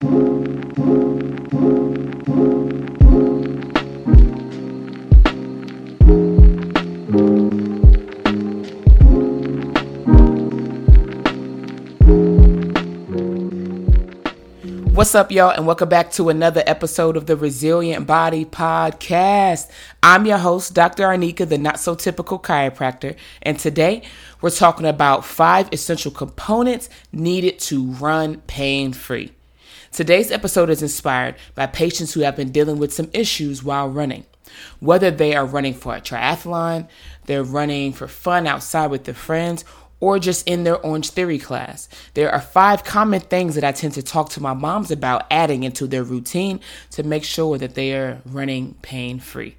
[0.00, 0.10] What's
[15.16, 19.68] up, y'all, and welcome back to another episode of the Resilient Body Podcast.
[20.04, 21.02] I'm your host, Dr.
[21.02, 24.02] Arneka, the not so typical chiropractor, and today
[24.40, 29.32] we're talking about five essential components needed to run pain free.
[29.92, 34.24] Today's episode is inspired by patients who have been dealing with some issues while running.
[34.80, 36.88] Whether they are running for a triathlon,
[37.26, 39.64] they're running for fun outside with their friends,
[40.00, 41.88] or just in their Orange Theory class.
[42.14, 45.64] There are five common things that I tend to talk to my moms about adding
[45.64, 46.60] into their routine
[46.92, 49.56] to make sure that they are running pain free.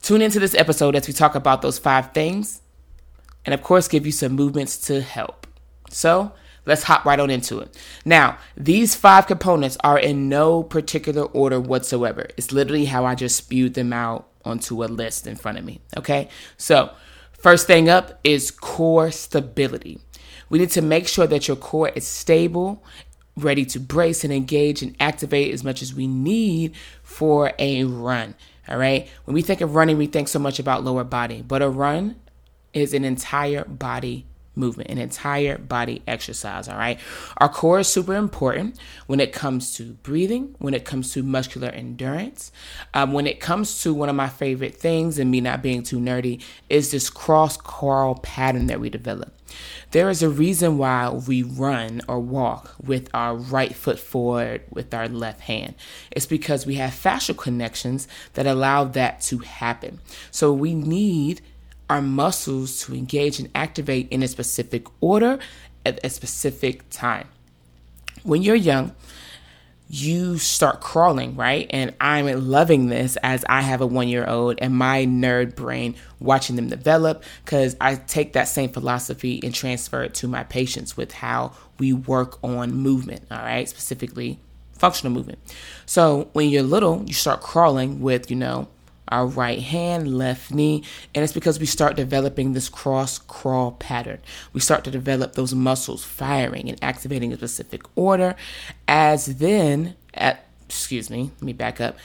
[0.00, 2.62] Tune into this episode as we talk about those five things
[3.44, 5.46] and, of course, give you some movements to help.
[5.90, 6.32] So,
[6.66, 7.76] let's hop right on into it.
[8.04, 12.28] Now, these five components are in no particular order whatsoever.
[12.36, 15.80] It's literally how I just spewed them out onto a list in front of me.
[15.96, 16.90] Okay, so
[17.44, 20.00] First thing up is core stability.
[20.48, 22.82] We need to make sure that your core is stable,
[23.36, 28.34] ready to brace and engage and activate as much as we need for a run.
[28.66, 29.06] All right.
[29.26, 32.16] When we think of running, we think so much about lower body, but a run
[32.72, 34.24] is an entire body
[34.56, 36.68] movement, an entire body exercise.
[36.68, 36.98] All right.
[37.38, 41.68] Our core is super important when it comes to breathing, when it comes to muscular
[41.68, 42.52] endurance,
[42.92, 45.98] um, when it comes to one of my favorite things, and me not being too
[45.98, 49.32] nerdy, is this cross crawl pattern that we develop.
[49.90, 54.92] There is a reason why we run or walk with our right foot forward with
[54.92, 55.74] our left hand.
[56.10, 60.00] It's because we have fascial connections that allow that to happen.
[60.30, 61.40] So we need
[61.90, 65.38] our muscles to engage and activate in a specific order
[65.84, 67.28] at a specific time.
[68.22, 68.94] When you're young,
[69.88, 71.66] you start crawling, right?
[71.70, 75.94] And I'm loving this as I have a one year old and my nerd brain
[76.20, 80.96] watching them develop because I take that same philosophy and transfer it to my patients
[80.96, 83.68] with how we work on movement, all right?
[83.68, 84.38] Specifically,
[84.72, 85.38] functional movement.
[85.86, 88.68] So when you're little, you start crawling with, you know,
[89.08, 90.82] our right hand, left knee,
[91.14, 94.20] and it's because we start developing this cross crawl pattern.
[94.52, 98.34] We start to develop those muscles firing and activating a specific order,
[98.88, 101.96] as then, at, excuse me, let me back up,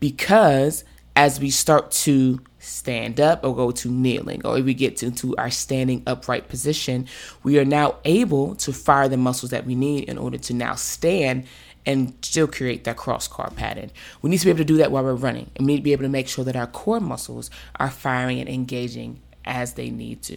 [0.00, 5.02] because as we start to stand up or go to kneeling or if we get
[5.02, 7.06] into our standing upright position,
[7.42, 10.74] we are now able to fire the muscles that we need in order to now
[10.74, 11.46] stand
[11.86, 13.90] and still create that cross crawl pattern.
[14.22, 15.50] We need to be able to do that while we're running.
[15.56, 18.40] And we need to be able to make sure that our core muscles are firing
[18.40, 20.36] and engaging as they need to.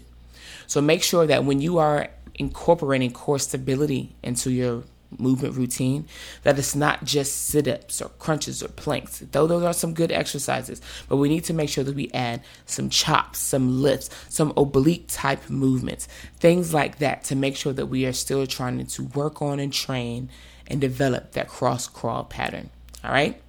[0.68, 4.84] So make sure that when you are incorporating core stability into your
[5.20, 6.08] movement routine
[6.44, 10.82] that it's not just sit-ups or crunches or planks though those are some good exercises
[11.10, 15.06] but we need to make sure that we add some chops some lifts some oblique
[15.08, 19.42] type movements things like that to make sure that we are still trying to work
[19.42, 20.30] on and train
[20.72, 22.70] and develop that cross crawl pattern.
[23.04, 23.42] All right.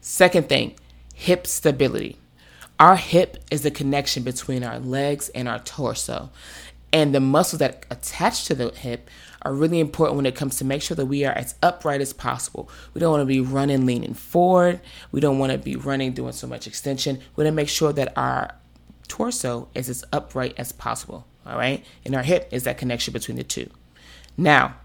[0.00, 0.74] Second thing,
[1.14, 2.18] hip stability.
[2.78, 6.30] Our hip is the connection between our legs and our torso.
[6.92, 9.08] And the muscles that attach to the hip
[9.42, 12.12] are really important when it comes to make sure that we are as upright as
[12.12, 12.68] possible.
[12.94, 14.80] We don't want to be running leaning forward.
[15.12, 17.16] We don't want to be running doing so much extension.
[17.34, 18.54] We want to make sure that our
[19.08, 21.26] torso is as upright as possible.
[21.46, 21.84] All right.
[22.04, 23.70] And our hip is that connection between the two.
[24.36, 24.76] Now,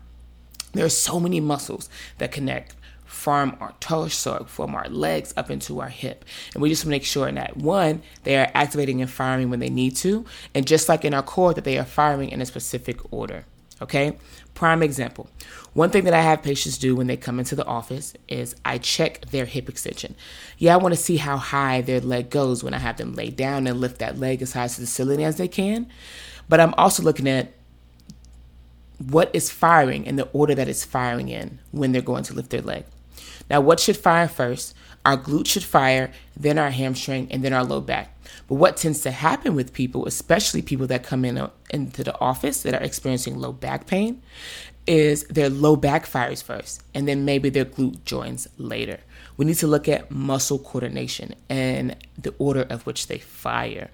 [0.74, 5.80] there are so many muscles that connect from our torso, from our legs up into
[5.80, 6.26] our hip.
[6.54, 9.96] And we just make sure that one, they are activating and firing when they need
[9.98, 10.26] to.
[10.56, 13.46] And just like in our core, that they are firing in a specific order.
[13.82, 14.18] Okay?
[14.54, 15.30] Prime example.
[15.74, 18.78] One thing that I have patients do when they come into the office is I
[18.78, 20.16] check their hip extension.
[20.58, 23.30] Yeah, I want to see how high their leg goes when I have them lay
[23.30, 25.88] down and lift that leg as high to the ceiling as they can.
[26.50, 27.54] But I'm also looking at
[29.10, 32.50] what is firing in the order that it's firing in when they're going to lift
[32.50, 32.86] their leg.
[33.50, 34.76] Now, what should fire first?
[35.06, 38.16] Our glute should fire, then our hamstring, and then our low back.
[38.48, 42.18] But what tends to happen with people, especially people that come in uh, into the
[42.20, 44.22] office that are experiencing low back pain,
[44.86, 49.00] is their low back fires first, and then maybe their glute joins later.
[49.38, 53.90] We need to look at muscle coordination and the order of which they fire.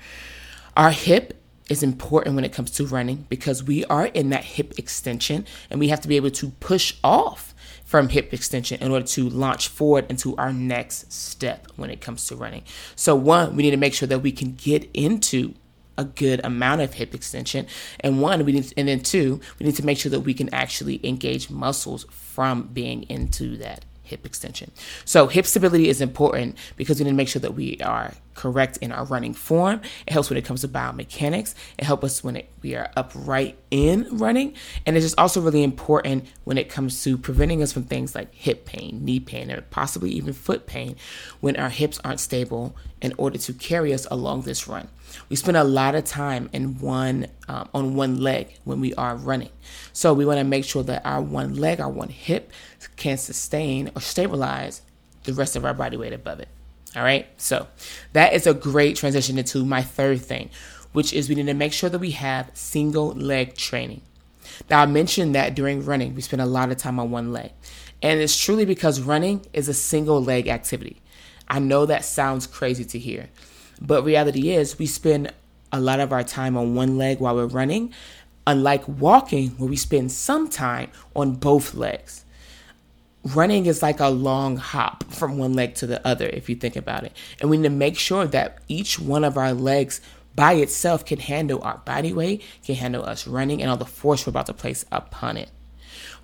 [0.75, 1.36] Our hip
[1.69, 5.79] is important when it comes to running because we are in that hip extension and
[5.79, 7.53] we have to be able to push off
[7.83, 12.27] from hip extension in order to launch forward into our next step when it comes
[12.27, 12.63] to running.
[12.95, 15.53] So, one, we need to make sure that we can get into
[15.97, 17.65] a good amount of hip extension.
[18.01, 20.53] And one, we need, and then two, we need to make sure that we can
[20.53, 24.71] actually engage muscles from being into that hip extension.
[25.05, 28.77] So hip stability is important because we need to make sure that we are correct
[28.77, 29.81] in our running form.
[30.05, 31.55] It helps when it comes to biomechanics.
[31.77, 34.53] It helps us when it, we are upright in running.
[34.85, 38.33] And it's just also really important when it comes to preventing us from things like
[38.33, 40.95] hip pain, knee pain, or possibly even foot pain
[41.41, 44.87] when our hips aren't stable in order to carry us along this run.
[45.29, 49.15] We spend a lot of time in one um, on one leg when we are
[49.15, 49.49] running.
[49.93, 52.51] So we want to make sure that our one leg, our one hip
[52.95, 54.81] can sustain or stabilize
[55.23, 56.47] the rest of our body weight above it.
[56.95, 57.27] All right.
[57.37, 57.67] So
[58.13, 60.49] that is a great transition into my third thing,
[60.93, 64.01] which is we need to make sure that we have single leg training.
[64.69, 67.51] Now, I mentioned that during running, we spend a lot of time on one leg.
[68.01, 71.01] And it's truly because running is a single leg activity.
[71.47, 73.29] I know that sounds crazy to hear,
[73.79, 75.33] but reality is we spend
[75.71, 77.93] a lot of our time on one leg while we're running,
[78.45, 82.23] unlike walking, where we spend some time on both legs
[83.35, 86.75] running is like a long hop from one leg to the other, if you think
[86.75, 87.13] about it.
[87.39, 90.01] And we need to make sure that each one of our legs
[90.35, 94.25] by itself can handle our body weight, can handle us running, and all the force
[94.25, 95.49] we're about to place upon it.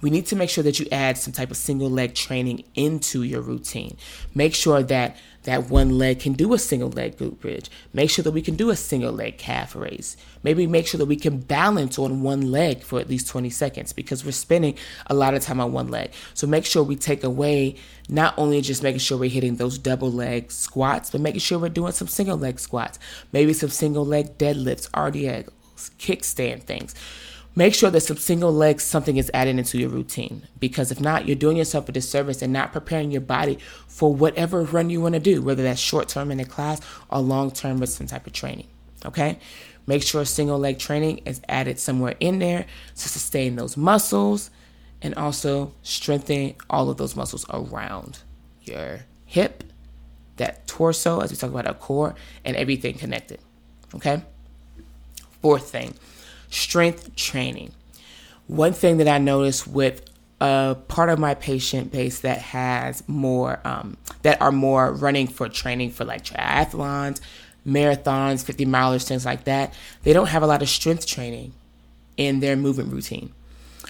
[0.01, 3.23] We need to make sure that you add some type of single leg training into
[3.23, 3.97] your routine.
[4.35, 7.69] Make sure that that one leg can do a single leg glute bridge.
[7.93, 10.17] Make sure that we can do a single leg calf raise.
[10.41, 13.93] Maybe make sure that we can balance on one leg for at least 20 seconds
[13.93, 16.11] because we're spending a lot of time on one leg.
[16.33, 17.75] So make sure we take away
[18.09, 21.69] not only just making sure we're hitting those double leg squats, but making sure we're
[21.69, 22.99] doing some single leg squats,
[23.31, 25.49] maybe some single leg deadlifts, RDLs,
[25.97, 26.95] kickstand things
[27.55, 30.43] make sure that some single legs something is added into your routine.
[30.59, 33.57] Because if not you're doing yourself a disservice and not preparing your body
[33.87, 37.19] for whatever run you want to do whether that's short term in a class or
[37.19, 38.67] long term with some type of training
[39.05, 39.39] okay?
[39.85, 42.65] Make sure single leg training is added somewhere in there
[42.95, 44.49] to sustain those muscles
[45.01, 48.19] and also strengthen all of those muscles around
[48.61, 49.63] your hip
[50.37, 52.15] that torso as we talk about our core
[52.45, 53.39] and everything connected
[53.93, 54.23] okay?
[55.41, 55.93] Fourth thing
[56.53, 57.71] strength training.
[58.47, 60.09] One thing that I noticed with
[60.39, 65.47] a part of my patient base that has more, um, that are more running for
[65.49, 67.21] training for like triathlons,
[67.65, 69.73] marathons, 50 milers, things like that,
[70.03, 71.53] they don't have a lot of strength training
[72.17, 73.33] in their movement routine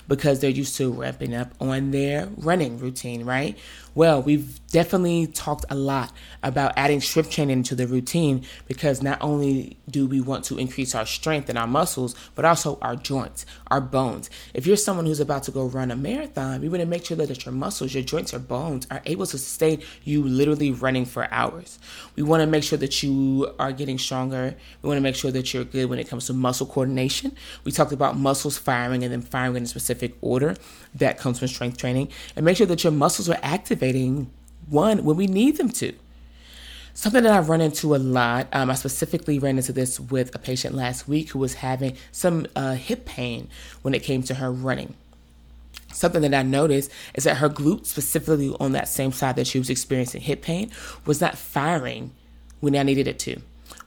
[0.08, 3.58] because they're used to ramping up on their running routine, right?
[3.96, 6.12] Well, we've definitely talked a lot
[6.42, 10.96] about adding strength training into the routine because not only do we want to increase
[10.96, 14.32] our strength and our muscles, but also our joints, our bones.
[14.56, 17.18] If you're someone who's about to go run a marathon, we want to make sure
[17.18, 21.32] that your muscles, your joints, your bones are able to sustain you literally running for
[21.32, 21.78] hours.
[22.16, 24.56] We want to make sure that you are getting stronger.
[24.82, 27.36] We want to make sure that you're good when it comes to muscle coordination.
[27.64, 30.56] We talked about muscles firing and then firing in a specific order
[30.96, 32.10] that comes from strength training.
[32.36, 34.32] And make sure that your muscles are activating
[34.70, 35.94] one when we need them to.
[36.96, 40.40] Something that I run into a lot, um, I specifically ran into this with a
[40.40, 43.50] patient last week who was having some uh, hip pain
[43.82, 44.94] when it came to her running.
[45.92, 49.58] Something that I noticed is that her glute, specifically on that same side that she
[49.58, 50.72] was experiencing hip pain,
[51.06, 52.12] was not firing
[52.60, 53.42] when I needed it to.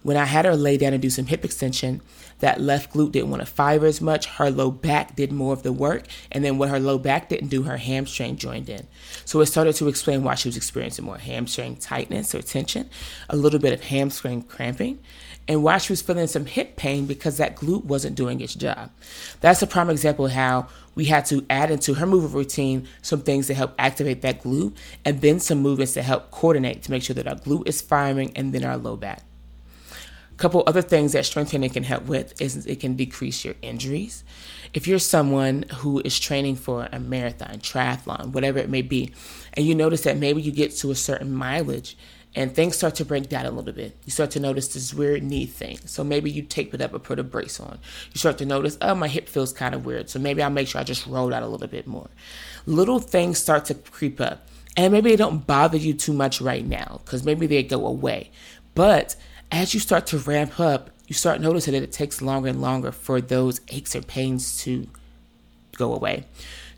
[0.07, 2.01] When I had her lay down and do some hip extension,
[2.39, 4.27] that left glute didn't want to fire as much.
[4.27, 6.07] Her low back did more of the work.
[6.31, 8.87] And then what her low back didn't do, her hamstring joined in.
[9.25, 12.89] So it started to explain why she was experiencing more hamstring tightness or tension,
[13.29, 15.01] a little bit of hamstring cramping,
[15.49, 18.93] and why she was feeling some hip pain because that glute wasn't doing its job.
[19.41, 23.23] That's a prime example of how we had to add into her movement routine some
[23.23, 27.03] things to help activate that glute and then some movements to help coordinate to make
[27.03, 29.25] sure that our glute is firing and then our low back
[30.37, 34.25] couple other things that strength training can help with is it can decrease your injuries.
[34.75, 39.13] If you're someone who is training for a marathon, triathlon, whatever it may be,
[39.55, 41.97] and you notice that maybe you get to a certain mileage
[42.37, 43.97] and things start to break down a little bit.
[44.05, 45.79] You start to notice this weird knee thing.
[45.87, 47.79] So maybe you tape it up or put a brace on.
[48.13, 50.11] You start to notice, oh, my hip feels kind of weird.
[50.11, 52.11] So maybe I'll make sure I just roll out a little bit more.
[52.67, 54.47] Little things start to creep up.
[54.77, 58.31] And maybe they don't bother you too much right now because maybe they go away.
[58.75, 59.17] But
[59.51, 62.93] as you start to ramp up, you start noticing that it takes longer and longer
[62.93, 64.89] for those aches or pains to
[65.77, 66.25] go away.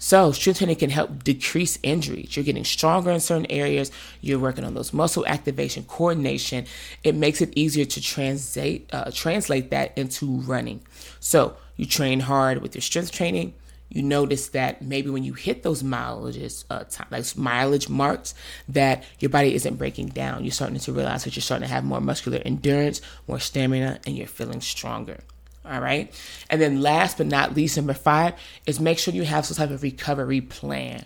[0.00, 2.36] So, strength training can help decrease injuries.
[2.36, 3.90] You're getting stronger in certain areas.
[4.20, 6.66] You're working on those muscle activation, coordination.
[7.02, 10.82] It makes it easier to translate uh, translate that into running.
[11.18, 13.54] So, you train hard with your strength training.
[13.90, 18.34] You notice that maybe when you hit those mileages, uh, like mileage marks,
[18.68, 20.44] that your body isn't breaking down.
[20.44, 24.16] You're starting to realize that you're starting to have more muscular endurance, more stamina, and
[24.16, 25.18] you're feeling stronger.
[25.64, 26.12] All right.
[26.50, 28.34] And then last but not least, number five
[28.66, 31.04] is make sure you have some type of recovery plan.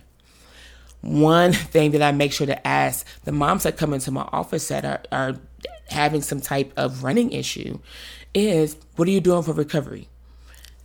[1.01, 4.69] One thing that I make sure to ask the moms that come into my office
[4.69, 5.35] that are, are
[5.89, 7.79] having some type of running issue
[8.33, 10.07] is what are you doing for recovery?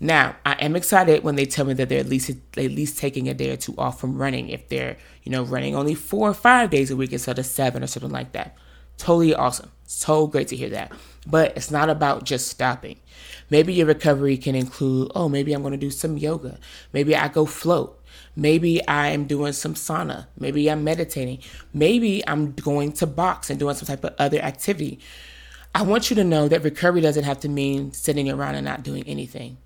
[0.00, 3.28] Now, I am excited when they tell me that they're at least at least taking
[3.28, 6.34] a day or two off from running if they're, you know, running only four or
[6.34, 8.56] five days a week instead of seven or something like that.
[8.96, 9.70] Totally awesome.
[9.84, 10.92] So great to hear that.
[11.26, 12.98] But it's not about just stopping.
[13.50, 16.58] Maybe your recovery can include, oh, maybe I'm going to do some yoga.
[16.92, 18.00] Maybe I go float.
[18.36, 20.26] Maybe I am doing some sauna.
[20.38, 21.40] Maybe I'm meditating.
[21.72, 25.00] Maybe I'm going to box and doing some type of other activity.
[25.74, 28.82] I want you to know that recovery doesn't have to mean sitting around and not
[28.82, 29.58] doing anything.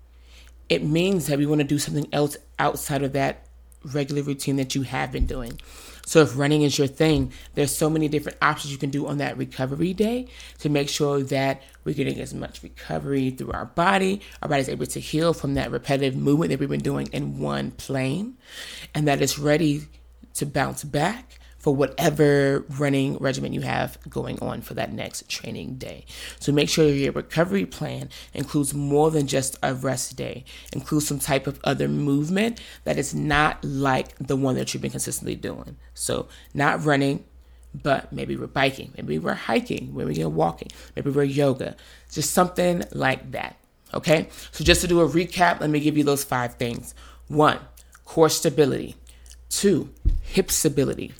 [0.73, 3.45] It means that we want to do something else outside of that
[3.83, 5.59] regular routine that you have been doing.
[6.05, 9.17] So if running is your thing, there's so many different options you can do on
[9.17, 10.27] that recovery day
[10.59, 14.21] to make sure that we're getting as much recovery through our body.
[14.41, 17.71] Our body's able to heal from that repetitive movement that we've been doing in one
[17.71, 18.35] plane
[18.93, 19.83] and that it's ready
[20.35, 25.75] to bounce back for whatever running regimen you have going on for that next training
[25.75, 26.03] day.
[26.37, 30.43] So make sure your recovery plan includes more than just a rest day,
[30.73, 34.91] includes some type of other movement that is not like the one that you've been
[34.91, 35.77] consistently doing.
[35.93, 37.23] So not running,
[37.73, 40.67] but maybe we're biking, maybe we're hiking, maybe we're walking,
[40.97, 41.77] maybe we're yoga,
[42.11, 43.55] just something like that.
[43.93, 46.93] Okay, so just to do a recap, let me give you those five things.
[47.29, 47.59] One,
[48.03, 48.97] core stability.
[49.49, 49.91] Two,
[50.23, 51.13] hip stability.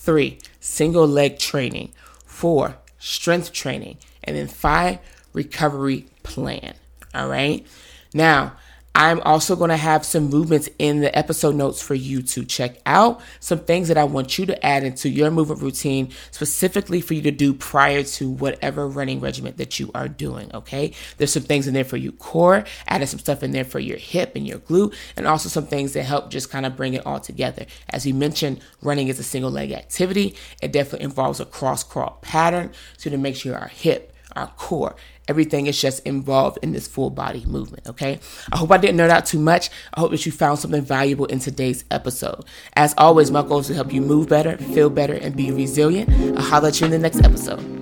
[0.00, 1.92] Three, single leg training.
[2.24, 3.98] Four, strength training.
[4.24, 4.98] And then five,
[5.34, 6.72] recovery plan.
[7.14, 7.66] All right.
[8.14, 8.54] Now,
[9.00, 12.76] I'm also going to have some movements in the episode notes for you to check
[12.84, 13.22] out.
[13.40, 17.22] Some things that I want you to add into your movement routine specifically for you
[17.22, 20.50] to do prior to whatever running regimen that you are doing.
[20.52, 20.92] Okay.
[21.16, 23.96] There's some things in there for your core, added some stuff in there for your
[23.96, 27.06] hip and your glute, and also some things that help just kind of bring it
[27.06, 27.64] all together.
[27.88, 30.36] As you mentioned, running is a single leg activity.
[30.60, 32.72] It definitely involves a cross crawl pattern.
[32.98, 34.94] So to make sure our hip, our core,
[35.30, 38.18] Everything is just involved in this full body movement, okay?
[38.50, 39.70] I hope I didn't nerd out too much.
[39.94, 42.44] I hope that you found something valuable in today's episode.
[42.74, 46.10] As always, my goal is to help you move better, feel better, and be resilient.
[46.36, 47.79] I'll holler at you in the next episode.